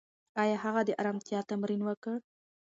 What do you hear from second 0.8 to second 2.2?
د ارامتیا تمرین وکړ؟